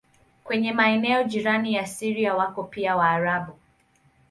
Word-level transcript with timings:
Kwenye 0.43 0.73
maeneo 0.73 1.23
jirani 1.23 1.75
na 1.75 1.85
Syria 1.87 2.33
wako 2.35 2.63
pia 2.63 2.95
Waarabu. 2.95 3.53